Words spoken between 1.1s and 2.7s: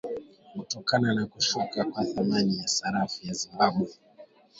na kushuka kwa thamani ya